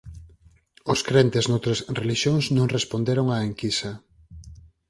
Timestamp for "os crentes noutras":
0.91-1.79